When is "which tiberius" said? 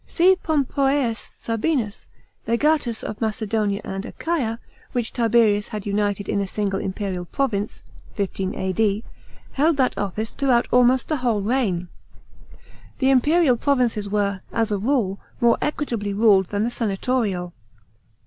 4.93-5.67